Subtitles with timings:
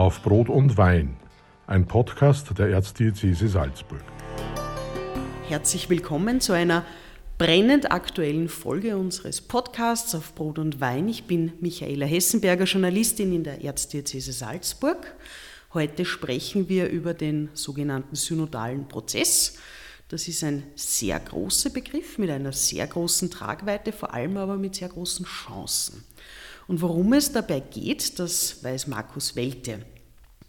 [0.00, 1.14] Auf Brot und Wein,
[1.66, 4.02] ein Podcast der Erzdiözese Salzburg.
[5.46, 6.86] Herzlich willkommen zu einer
[7.36, 11.06] brennend aktuellen Folge unseres Podcasts auf Brot und Wein.
[11.06, 15.14] Ich bin Michaela Hessenberger, Journalistin in der Erzdiözese Salzburg.
[15.74, 19.58] Heute sprechen wir über den sogenannten synodalen Prozess.
[20.08, 24.76] Das ist ein sehr großer Begriff mit einer sehr großen Tragweite, vor allem aber mit
[24.76, 26.04] sehr großen Chancen.
[26.70, 29.80] Und worum es dabei geht, das weiß Markus Welte.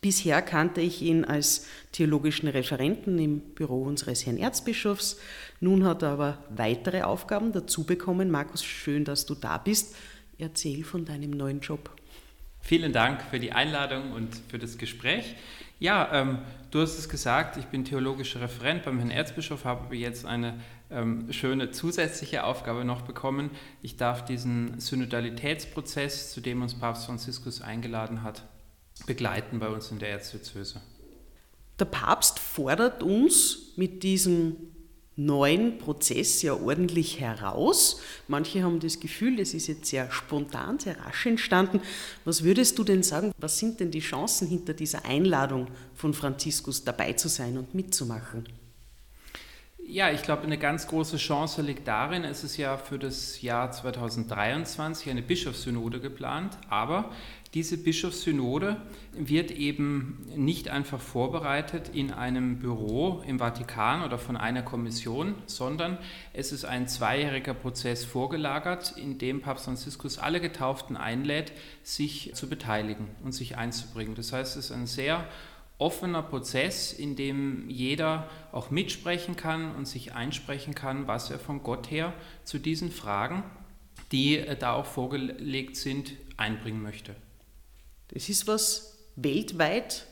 [0.01, 5.17] Bisher kannte ich ihn als theologischen Referenten im Büro unseres Herrn Erzbischofs.
[5.61, 8.29] Nun hat er aber weitere Aufgaben dazu bekommen.
[8.29, 9.95] Markus, schön, dass du da bist.
[10.37, 11.89] Erzähl von deinem neuen Job.
[12.59, 15.33] Vielen Dank für die Einladung und für das Gespräch.
[15.81, 16.37] Ja, ähm,
[16.69, 20.59] du hast es gesagt, ich bin theologischer Referent beim Herrn Erzbischof, habe jetzt eine
[20.91, 23.49] ähm, schöne zusätzliche Aufgabe noch bekommen.
[23.81, 28.43] Ich darf diesen Synodalitätsprozess, zu dem uns Papst Franziskus eingeladen hat,
[29.07, 30.81] begleiten bei uns in der Erzdiözese.
[31.79, 34.57] Der Papst fordert uns mit diesem
[35.15, 38.01] neuen Prozess ja ordentlich heraus.
[38.27, 41.81] Manche haben das Gefühl, das ist jetzt sehr spontan, sehr rasch entstanden.
[42.25, 46.83] Was würdest du denn sagen, was sind denn die Chancen hinter dieser Einladung von Franziskus
[46.83, 48.47] dabei zu sein und mitzumachen?
[49.83, 53.71] Ja, ich glaube, eine ganz große Chance liegt darin, es ist ja für das Jahr
[53.71, 57.11] 2023 eine Bischofssynode geplant, aber
[57.53, 58.77] diese Bischofssynode
[59.11, 65.97] wird eben nicht einfach vorbereitet in einem Büro im Vatikan oder von einer Kommission, sondern
[66.31, 71.51] es ist ein zweijähriger Prozess vorgelagert, in dem Papst Franziskus alle Getauften einlädt,
[71.83, 74.15] sich zu beteiligen und sich einzubringen.
[74.15, 75.27] Das heißt, es ist ein sehr
[75.77, 81.63] offener Prozess, in dem jeder auch mitsprechen kann und sich einsprechen kann, was er von
[81.63, 82.13] Gott her
[82.45, 83.43] zu diesen Fragen,
[84.13, 87.13] die da auch vorgelegt sind, einbringen möchte.
[88.11, 90.05] Das ist was weltweit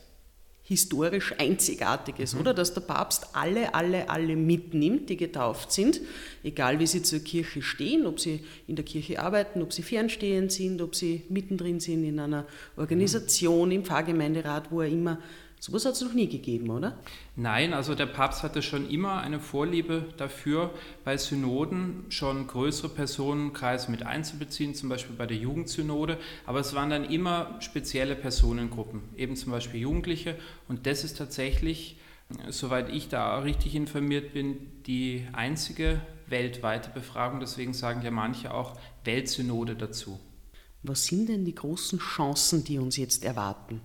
[0.69, 2.41] historisch Einzigartiges, mhm.
[2.41, 2.53] oder?
[2.53, 5.99] Dass der Papst alle, alle, alle mitnimmt, die getauft sind,
[6.43, 10.51] egal wie sie zur Kirche stehen, ob sie in der Kirche arbeiten, ob sie fernstehend
[10.51, 12.45] sind, ob sie mittendrin sind in einer
[12.77, 15.19] Organisation, im Pfarrgemeinderat, wo er immer
[15.59, 16.97] so etwas hat es noch nie gegeben, oder?
[17.35, 23.91] Nein, also der Papst hatte schon immer eine Vorliebe dafür, bei Synoden schon größere Personenkreise
[23.91, 26.17] mit einzubeziehen, zum Beispiel bei der Jugendsynode.
[26.45, 30.35] Aber es waren dann immer spezielle Personengruppen, eben zum Beispiel Jugendliche.
[30.69, 31.99] Und das ist tatsächlich,
[32.47, 37.41] soweit ich da richtig informiert bin, die einzige weltweite Befragung.
[37.41, 40.21] Deswegen sagen ja manche auch Weltsynode dazu.
[40.83, 43.81] Was sind denn die großen Chancen, die uns jetzt erwarten?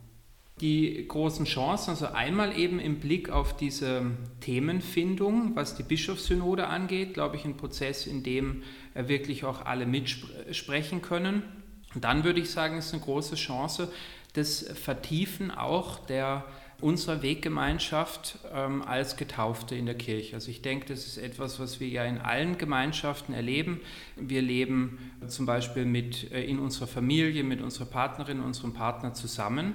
[0.61, 4.03] Die großen Chancen, also einmal eben im Blick auf diese
[4.41, 8.63] Themenfindung, was die Bischofssynode angeht, glaube ich, ein Prozess, in dem
[8.95, 11.43] wirklich auch alle mitsprechen können.
[11.95, 13.91] Und dann würde ich sagen, ist eine große Chance,
[14.35, 16.45] das Vertiefen auch der
[16.81, 20.35] unserer Weggemeinschaft ähm, als Getaufte in der Kirche.
[20.35, 23.81] Also ich denke, das ist etwas, was wir ja in allen Gemeinschaften erleben.
[24.17, 24.99] Wir leben
[25.29, 29.75] zum Beispiel mit, äh, in unserer Familie, mit unserer Partnerin, unserem Partner zusammen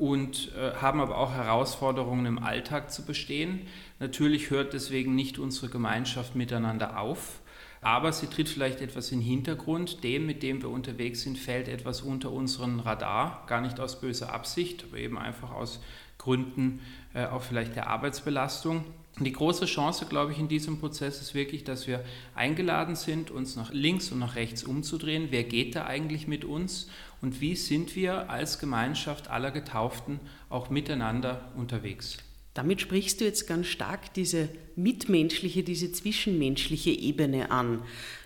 [0.00, 3.66] und äh, haben aber auch Herausforderungen im Alltag zu bestehen.
[3.98, 7.40] Natürlich hört deswegen nicht unsere Gemeinschaft miteinander auf,
[7.82, 10.04] aber sie tritt vielleicht etwas in den Hintergrund.
[10.04, 14.32] Dem, mit dem wir unterwegs sind, fällt etwas unter unseren Radar, gar nicht aus böser
[14.32, 15.80] Absicht, aber eben einfach aus
[16.18, 16.80] Gründen
[17.14, 18.84] äh, auch vielleicht der Arbeitsbelastung.
[19.18, 22.04] Die große Chance, glaube ich, in diesem Prozess ist wirklich, dass wir
[22.34, 25.28] eingeladen sind, uns nach links und nach rechts umzudrehen.
[25.30, 26.88] Wer geht da eigentlich mit uns?
[27.20, 32.18] Und wie sind wir als Gemeinschaft aller Getauften auch miteinander unterwegs?
[32.54, 37.82] Damit sprichst du jetzt ganz stark diese mitmenschliche, diese zwischenmenschliche Ebene an.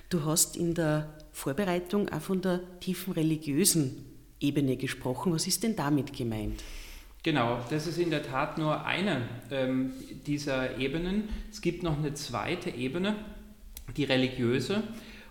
[0.09, 4.05] Du hast in der Vorbereitung auch von der tiefen religiösen
[4.41, 5.33] Ebene gesprochen.
[5.33, 6.63] Was ist denn damit gemeint?
[7.23, 9.93] Genau, das ist in der Tat nur eine ähm,
[10.27, 11.29] dieser Ebenen.
[11.51, 13.17] Es gibt noch eine zweite Ebene,
[13.97, 14.83] die religiöse.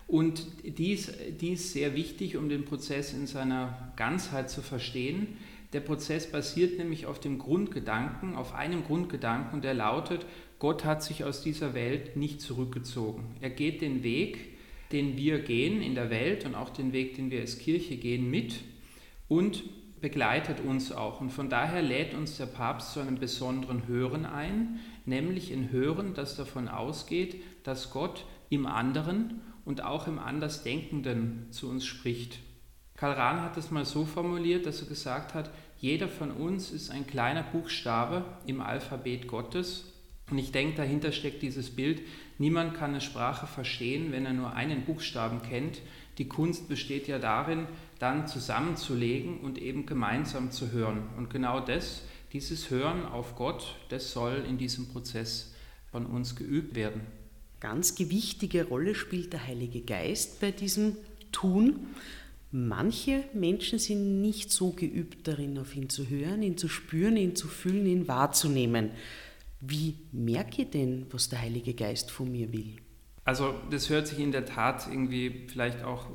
[0.07, 5.37] Und die ist, die ist sehr wichtig, um den Prozess in seiner Ganzheit zu verstehen.
[5.73, 10.25] Der Prozess basiert nämlich auf dem Grundgedanken, auf einem Grundgedanken, der lautet,
[10.59, 13.35] Gott hat sich aus dieser Welt nicht zurückgezogen.
[13.41, 14.53] Er geht den Weg,
[14.91, 18.29] den wir gehen in der Welt und auch den Weg, den wir als Kirche gehen,
[18.29, 18.59] mit
[19.27, 19.63] und
[19.99, 21.21] begleitet uns auch.
[21.21, 26.13] Und von daher lädt uns der Papst zu einem besonderen Hören ein, nämlich ein Hören,
[26.13, 32.39] das davon ausgeht, dass Gott im anderen und auch im Andersdenkenden zu uns spricht.
[33.03, 36.89] Karl Rahn hat es mal so formuliert, dass er gesagt hat, jeder von uns ist
[36.89, 39.91] ein kleiner Buchstabe im Alphabet Gottes.
[40.31, 41.99] Und ich denke, dahinter steckt dieses Bild,
[42.37, 45.81] niemand kann eine Sprache verstehen, wenn er nur einen Buchstaben kennt,
[46.17, 47.67] Die Kunst besteht ja darin,
[47.99, 51.09] dann zusammenzulegen und eben gemeinsam zu hören.
[51.17, 55.53] Und genau das, dieses Hören auf Gott, das soll in diesem Prozess
[55.91, 57.01] von uns geübt werden.
[57.59, 60.95] Ganz gewichtige Rolle spielt der Heilige Geist bei diesem
[61.33, 61.87] Tun.
[62.55, 67.35] Manche Menschen sind nicht so geübt darin, auf ihn zu hören, ihn zu spüren, ihn
[67.35, 68.91] zu fühlen, ihn wahrzunehmen.
[69.59, 72.75] Wie merke ich denn, was der Heilige Geist von mir will?
[73.25, 76.05] Also das hört sich in der Tat irgendwie vielleicht auch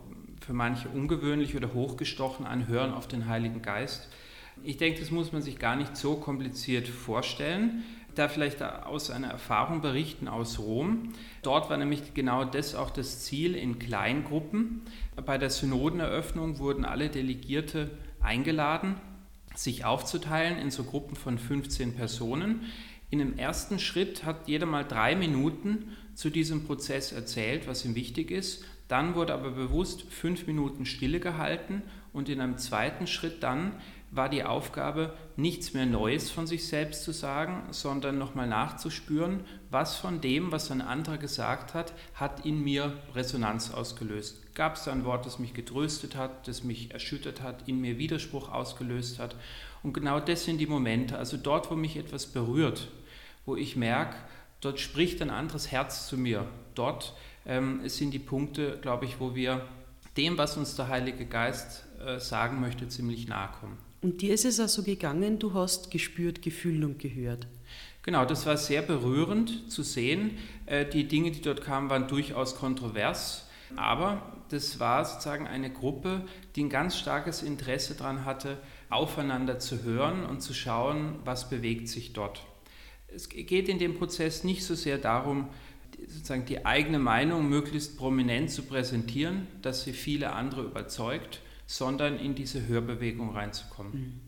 [0.41, 4.09] für manche ungewöhnlich oder hochgestochen an, hören auf den Heiligen Geist.
[4.63, 7.83] Ich denke, das muss man sich gar nicht so kompliziert vorstellen.
[8.19, 11.13] Da vielleicht aus einer Erfahrung berichten aus Rom.
[11.43, 14.83] Dort war nämlich genau das auch das Ziel in Kleingruppen.
[15.25, 18.97] Bei der Synodeneröffnung wurden alle Delegierte eingeladen,
[19.55, 22.63] sich aufzuteilen in so Gruppen von 15 Personen.
[23.09, 27.95] In dem ersten Schritt hat jeder mal drei Minuten zu diesem Prozess erzählt, was ihm
[27.95, 28.65] wichtig ist.
[28.89, 31.83] Dann wurde aber bewusst fünf Minuten Stille gehalten
[32.13, 33.75] und in einem zweiten Schritt dann
[34.11, 39.41] war die Aufgabe, nichts mehr Neues von sich selbst zu sagen, sondern nochmal nachzuspüren,
[39.71, 44.55] was von dem, was ein anderer gesagt hat, hat in mir Resonanz ausgelöst.
[44.55, 47.99] Gab es da ein Wort, das mich getröstet hat, das mich erschüttert hat, in mir
[47.99, 49.37] Widerspruch ausgelöst hat?
[49.83, 52.89] Und genau das sind die Momente, also dort, wo mich etwas berührt,
[53.45, 54.17] wo ich merke,
[54.61, 56.47] dort spricht ein anderes Herz zu mir.
[56.75, 57.15] Dort
[57.47, 59.67] ähm, sind die Punkte, glaube ich, wo wir
[60.17, 63.88] dem, was uns der Heilige Geist äh, sagen möchte, ziemlich nahe kommen.
[64.01, 67.47] Und dir ist es auch so gegangen, du hast gespürt, gefühlt und gehört.
[68.03, 70.39] Genau, das war sehr berührend zu sehen.
[70.67, 73.47] Äh, die Dinge, die dort kamen, waren durchaus kontrovers,
[73.77, 76.25] aber das war sozusagen eine Gruppe,
[76.57, 78.59] die ein ganz starkes Interesse daran hatte,
[78.89, 82.43] aufeinander zu hören und zu schauen, was bewegt sich dort.
[83.09, 85.49] Es geht in dem Prozess nicht so sehr darum,
[86.07, 92.35] sozusagen die eigene Meinung möglichst prominent zu präsentieren, dass sie viele andere überzeugt, sondern in
[92.35, 93.93] diese Hörbewegung reinzukommen.
[93.93, 94.21] Mhm.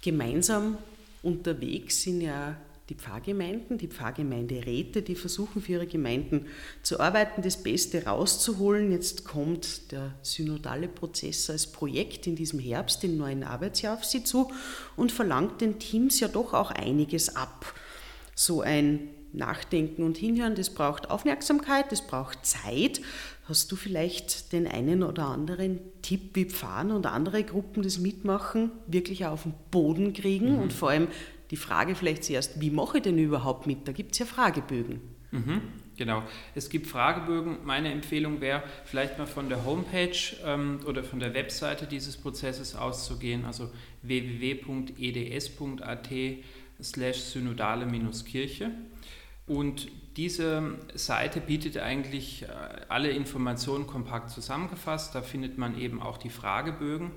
[0.00, 0.78] Gemeinsam
[1.22, 2.56] unterwegs sind ja
[2.88, 6.46] die Pfarrgemeinden, die Pfarrgemeinderäte, die versuchen für ihre Gemeinden
[6.82, 8.92] zu arbeiten, das Beste rauszuholen.
[8.92, 14.22] Jetzt kommt der synodale Prozess als Projekt in diesem Herbst, im neuen Arbeitsjahr auf sie
[14.22, 14.52] zu
[14.96, 17.74] und verlangt den Teams ja doch auch einiges ab.
[18.36, 23.00] So ein Nachdenken und Hinhören, das braucht Aufmerksamkeit, das braucht Zeit.
[23.46, 28.70] Hast du vielleicht den einen oder anderen Tipp, wie Pfarren und andere Gruppen das Mitmachen
[28.86, 30.54] wirklich auf den Boden kriegen?
[30.54, 30.62] Mhm.
[30.62, 31.08] Und vor allem
[31.50, 33.86] die Frage vielleicht zuerst, wie mache ich denn überhaupt mit?
[33.86, 35.00] Da gibt es ja Fragebögen.
[35.30, 35.60] Mhm,
[35.96, 36.22] genau,
[36.54, 37.58] es gibt Fragebögen.
[37.64, 42.74] Meine Empfehlung wäre, vielleicht mal von der Homepage ähm, oder von der Webseite dieses Prozesses
[42.74, 43.70] auszugehen, also
[44.02, 44.98] www.eds.at
[46.82, 48.70] slash synodale-kirche.
[49.46, 52.46] Und diese Seite bietet eigentlich äh,
[52.88, 55.14] alle Informationen kompakt zusammengefasst.
[55.14, 57.10] Da findet man eben auch die Fragebögen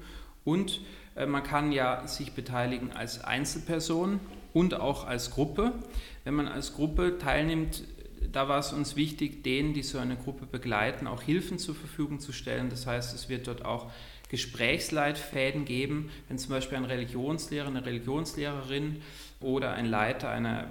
[0.43, 0.81] und
[1.15, 4.19] äh, man kann ja sich beteiligen als Einzelperson
[4.53, 5.73] und auch als Gruppe.
[6.23, 7.83] Wenn man als Gruppe teilnimmt,
[8.31, 12.19] da war es uns wichtig, denen, die so eine Gruppe begleiten, auch Hilfen zur Verfügung
[12.19, 12.69] zu stellen.
[12.69, 13.91] Das heißt, es wird dort auch
[14.29, 19.01] Gesprächsleitfäden geben, wenn zum Beispiel ein Religionslehrer, eine Religionslehrerin
[19.39, 20.67] oder ein Leiter einer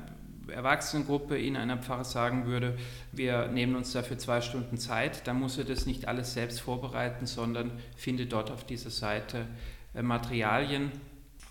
[0.48, 2.76] Erwachsenengruppe in einer Pfarre sagen würde,
[3.12, 7.26] wir nehmen uns dafür zwei Stunden Zeit, dann muss er das nicht alles selbst vorbereiten,
[7.26, 9.46] sondern findet dort auf dieser Seite
[9.94, 10.92] äh, Materialien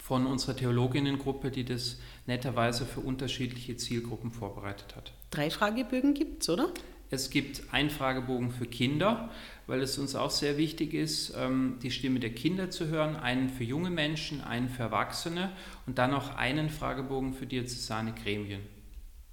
[0.01, 1.97] von unserer Theologinnengruppe, die das
[2.27, 5.13] netterweise für unterschiedliche Zielgruppen vorbereitet hat.
[5.31, 6.69] Drei Fragebögen gibt es, oder?
[7.11, 9.29] Es gibt einen Fragebogen für Kinder,
[9.67, 13.49] weil es uns auch sehr wichtig ist, ähm, die Stimme der Kinder zu hören, einen
[13.49, 15.51] für junge Menschen, einen für Erwachsene
[15.85, 18.61] und dann noch einen Fragebogen für diözesane Gremien.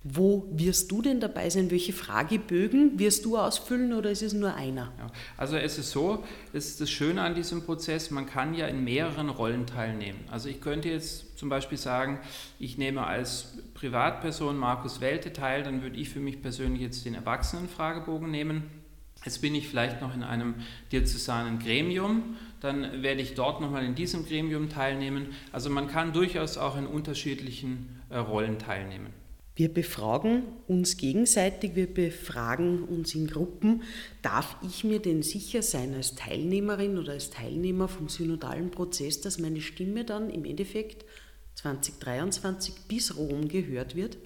[0.05, 1.71] Wo wirst du denn dabei sein?
[1.71, 4.93] Welche Fragebögen wirst du ausfüllen oder ist es nur einer?
[4.99, 5.07] Ja,
[5.37, 8.83] also es ist so, das ist das Schöne an diesem Prozess, man kann ja in
[8.83, 10.19] mehreren Rollen teilnehmen.
[10.29, 12.19] Also ich könnte jetzt zum Beispiel sagen,
[12.59, 17.15] ich nehme als Privatperson Markus Welte teil, dann würde ich für mich persönlich jetzt den
[17.15, 18.65] Erwachsenenfragebogen nehmen.
[19.25, 20.57] Jetzt bin ich vielleicht noch in einem
[20.91, 25.29] diözesanen Gremium, dann werde ich dort nochmal in diesem Gremium teilnehmen.
[25.53, 29.22] Also man kann durchaus auch in unterschiedlichen äh, Rollen teilnehmen.
[29.63, 33.85] Wir befragen uns gegenseitig, wir befragen uns in Gruppen.
[34.21, 39.39] Darf ich mir denn sicher sein als Teilnehmerin oder als Teilnehmer vom synodalen Prozess, dass
[39.39, 41.05] meine Stimme dann im Endeffekt
[41.55, 44.19] 2023 bis Rom gehört wird?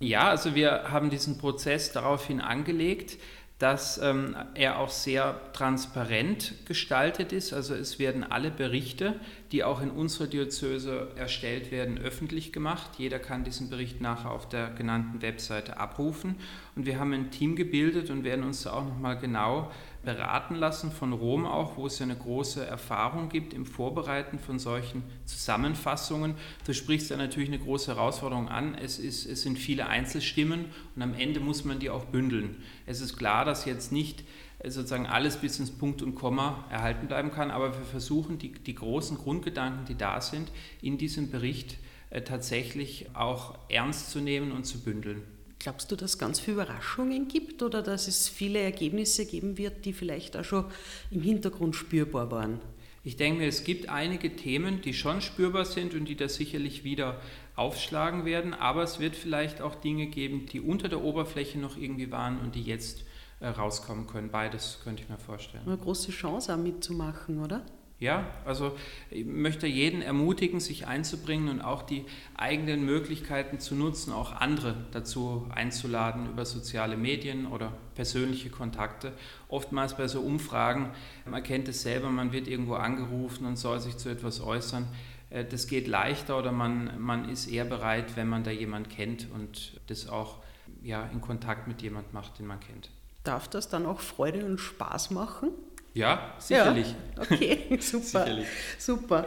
[0.00, 3.16] Ja, also wir haben diesen Prozess daraufhin angelegt,
[3.58, 7.52] dass ähm, er auch sehr transparent gestaltet ist.
[7.52, 9.14] Also es werden alle Berichte,
[9.52, 12.90] die auch in unserer Diözese erstellt werden, öffentlich gemacht.
[12.98, 16.34] Jeder kann diesen Bericht nachher auf der genannten Webseite abrufen.
[16.74, 19.70] Und wir haben ein Team gebildet und werden uns auch nochmal genau
[20.04, 24.58] beraten lassen von Rom auch, wo es ja eine große Erfahrung gibt im Vorbereiten von
[24.58, 26.34] solchen Zusammenfassungen.
[26.66, 28.74] Du sprichst ja natürlich eine große Herausforderung an.
[28.74, 32.62] Es, ist, es sind viele Einzelstimmen und am Ende muss man die auch bündeln.
[32.86, 34.24] Es ist klar, dass jetzt nicht
[34.60, 38.52] äh, sozusagen alles bis ins Punkt und Komma erhalten bleiben kann, aber wir versuchen die,
[38.52, 40.50] die großen Grundgedanken, die da sind,
[40.82, 41.78] in diesem Bericht
[42.10, 45.22] äh, tatsächlich auch ernst zu nehmen und zu bündeln.
[45.58, 49.84] Glaubst du, dass es ganz viele Überraschungen gibt oder dass es viele Ergebnisse geben wird,
[49.84, 50.66] die vielleicht auch schon
[51.10, 52.60] im Hintergrund spürbar waren?
[53.06, 56.84] Ich denke mir, es gibt einige Themen, die schon spürbar sind und die da sicherlich
[56.84, 57.20] wieder
[57.54, 62.10] aufschlagen werden, aber es wird vielleicht auch Dinge geben, die unter der Oberfläche noch irgendwie
[62.10, 63.04] waren und die jetzt
[63.40, 64.30] äh, rauskommen können.
[64.30, 65.64] Beides könnte ich mir vorstellen.
[65.66, 67.64] Eine große Chance auch mitzumachen, oder?
[68.00, 68.76] Ja, also
[69.10, 72.04] ich möchte jeden ermutigen, sich einzubringen und auch die
[72.36, 79.12] eigenen Möglichkeiten zu nutzen, auch andere dazu einzuladen über soziale Medien oder persönliche Kontakte.
[79.48, 80.90] Oftmals bei so Umfragen,
[81.24, 84.88] man kennt es selber, man wird irgendwo angerufen und soll sich zu etwas äußern.
[85.30, 89.28] Äh, das geht leichter oder man, man ist eher bereit, wenn man da jemand kennt
[89.32, 90.38] und das auch
[90.82, 92.90] ja, in Kontakt mit jemand macht, den man kennt.
[93.22, 95.50] Darf das dann auch Freude und Spaß machen?
[95.94, 96.88] Ja, sicherlich.
[97.16, 98.04] Ja, okay, super.
[98.24, 98.46] sicherlich.
[98.78, 99.26] Super.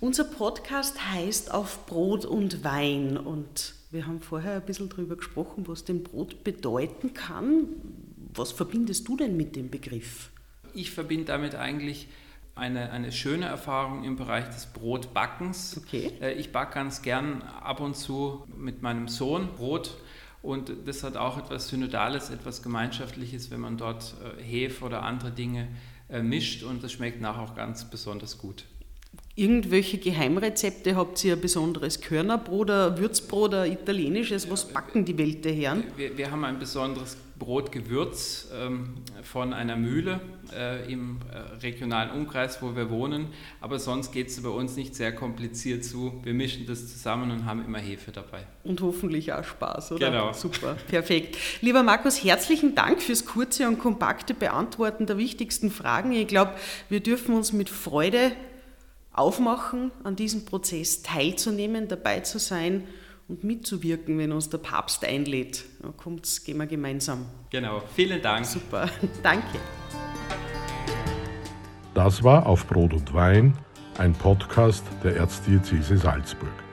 [0.00, 5.68] Unser Podcast heißt Auf Brot und Wein und wir haben vorher ein bisschen darüber gesprochen,
[5.68, 7.68] was denn Brot bedeuten kann.
[8.34, 10.30] Was verbindest du denn mit dem Begriff?
[10.72, 12.08] Ich verbinde damit eigentlich
[12.54, 15.82] eine, eine schöne Erfahrung im Bereich des Brotbackens.
[15.84, 16.12] Okay.
[16.22, 19.98] Äh, ich backe ganz gern ab und zu mit meinem Sohn Brot
[20.40, 25.30] und das hat auch etwas Synodales, etwas Gemeinschaftliches, wenn man dort äh, Hefe oder andere
[25.30, 25.68] Dinge
[26.22, 28.64] mischt und das schmeckt nachher auch ganz besonders gut.
[29.38, 30.96] Irgendwelche Geheimrezepte?
[30.96, 34.50] Habt ihr ein besonderes Körnerbrot, ein Würzbrot, ein italienisches?
[34.50, 35.84] Was backen die Welteherren?
[35.94, 40.20] Wir, wir haben ein besonderes Brotgewürz ähm, von einer Mühle
[40.56, 43.26] äh, im äh, regionalen Umkreis, wo wir wohnen.
[43.60, 46.18] Aber sonst geht es bei uns nicht sehr kompliziert zu.
[46.22, 48.46] Wir mischen das zusammen und haben immer Hefe dabei.
[48.64, 50.10] Und hoffentlich auch Spaß, oder?
[50.10, 50.32] Genau.
[50.32, 51.36] Super, perfekt.
[51.60, 56.12] Lieber Markus, herzlichen Dank fürs kurze und kompakte Beantworten der wichtigsten Fragen.
[56.12, 56.52] Ich glaube,
[56.88, 58.32] wir dürfen uns mit Freude
[59.16, 62.84] aufmachen, an diesem Prozess teilzunehmen, dabei zu sein
[63.28, 65.64] und mitzuwirken, wenn uns der Papst einlädt.
[65.82, 67.26] Ja, kommt's, gehen wir gemeinsam.
[67.50, 68.46] Genau, vielen Dank.
[68.46, 68.88] Super,
[69.22, 69.58] danke.
[71.94, 73.56] Das war Auf Brot und Wein,
[73.98, 76.65] ein Podcast der Erzdiözese Salzburg.